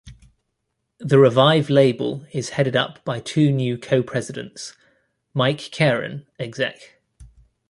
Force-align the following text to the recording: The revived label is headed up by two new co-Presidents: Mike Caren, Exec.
The 0.97 1.19
revived 1.19 1.69
label 1.69 2.25
is 2.31 2.49
headed 2.57 2.75
up 2.75 3.05
by 3.05 3.19
two 3.19 3.51
new 3.51 3.77
co-Presidents: 3.77 4.73
Mike 5.35 5.59
Caren, 5.71 6.25
Exec. 6.39 6.99